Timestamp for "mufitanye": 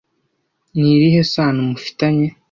1.69-2.27